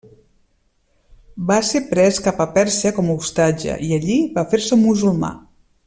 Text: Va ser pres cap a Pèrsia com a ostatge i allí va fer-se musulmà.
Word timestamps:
Va 1.51 1.57
ser 1.67 1.81
pres 1.91 2.17
cap 2.29 2.41
a 2.45 2.47
Pèrsia 2.55 2.93
com 2.97 3.11
a 3.11 3.19
ostatge 3.25 3.77
i 3.89 3.93
allí 3.99 4.19
va 4.39 4.49
fer-se 4.55 4.81
musulmà. 4.87 5.33